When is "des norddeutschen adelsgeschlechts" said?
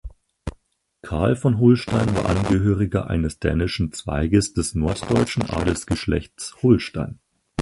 4.51-6.55